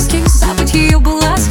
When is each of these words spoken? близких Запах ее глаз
близких 0.00 0.28
Запах 0.28 0.74
ее 0.74 0.98
глаз 0.98 1.48